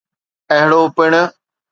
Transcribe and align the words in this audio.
اهڙو 0.55 0.81
پڻ 0.95 1.11